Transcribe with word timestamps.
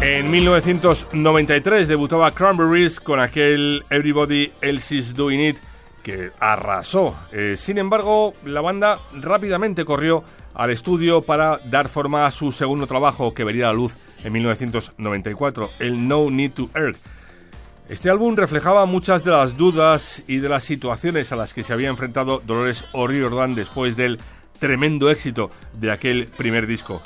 En 0.00 0.30
1993 0.30 1.88
debutaba 1.88 2.32
Cranberries 2.32 3.00
con 3.00 3.20
aquel 3.20 3.84
Everybody 3.88 4.52
Else 4.60 4.96
Is 4.96 5.14
Doing 5.14 5.40
It 5.40 5.56
que 6.02 6.32
arrasó. 6.40 7.14
Eh, 7.32 7.56
sin 7.58 7.78
embargo, 7.78 8.34
la 8.44 8.60
banda 8.60 8.98
rápidamente 9.14 9.84
corrió 9.84 10.24
al 10.54 10.70
estudio 10.70 11.22
para 11.22 11.58
dar 11.70 11.88
forma 11.88 12.26
a 12.26 12.32
su 12.32 12.52
segundo 12.52 12.86
trabajo 12.86 13.32
que 13.32 13.44
vería 13.44 13.66
la 13.66 13.72
luz 13.72 13.94
en 14.24 14.32
1994, 14.32 15.70
el 15.78 16.08
No 16.08 16.30
Need 16.30 16.52
to 16.52 16.70
Erg. 16.74 16.96
Este 17.88 18.10
álbum 18.10 18.36
reflejaba 18.36 18.86
muchas 18.86 19.24
de 19.24 19.32
las 19.32 19.56
dudas 19.56 20.22
y 20.26 20.38
de 20.38 20.48
las 20.48 20.64
situaciones 20.64 21.32
a 21.32 21.36
las 21.36 21.52
que 21.52 21.64
se 21.64 21.72
había 21.72 21.88
enfrentado 21.88 22.42
Dolores 22.46 22.84
O'Riordan 22.92 23.54
después 23.54 23.96
del 23.96 24.18
tremendo 24.62 25.10
éxito 25.10 25.50
de 25.72 25.90
aquel 25.90 26.28
primer 26.28 26.68
disco. 26.68 27.02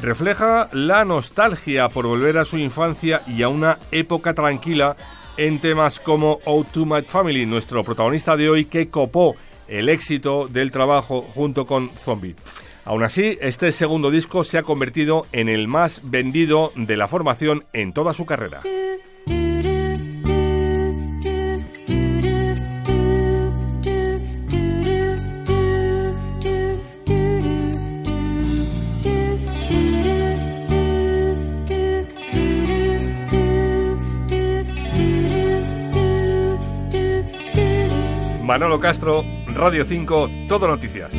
Refleja 0.00 0.68
la 0.72 1.04
nostalgia 1.04 1.88
por 1.88 2.06
volver 2.06 2.38
a 2.38 2.44
su 2.44 2.56
infancia 2.56 3.20
y 3.26 3.42
a 3.42 3.48
una 3.48 3.80
época 3.90 4.32
tranquila 4.32 4.96
en 5.36 5.60
temas 5.60 5.98
como 5.98 6.38
Oh 6.44 6.62
To 6.62 6.86
My 6.86 7.02
Family, 7.02 7.46
nuestro 7.46 7.82
protagonista 7.82 8.36
de 8.36 8.48
hoy 8.48 8.66
que 8.66 8.88
copó 8.88 9.34
el 9.66 9.88
éxito 9.88 10.46
del 10.46 10.70
trabajo 10.70 11.22
junto 11.34 11.66
con 11.66 11.90
Zombie. 11.96 12.36
Aún 12.84 13.02
así, 13.02 13.38
este 13.40 13.72
segundo 13.72 14.12
disco 14.12 14.44
se 14.44 14.56
ha 14.56 14.62
convertido 14.62 15.26
en 15.32 15.48
el 15.48 15.66
más 15.66 16.00
vendido 16.04 16.72
de 16.76 16.96
la 16.96 17.08
formación 17.08 17.64
en 17.72 17.92
toda 17.92 18.12
su 18.12 18.24
carrera. 18.24 18.60
Manolo 38.42 38.80
Castro, 38.80 39.24
Radio 39.46 39.84
5, 39.84 40.28
Todo 40.48 40.66
Noticias. 40.66 41.12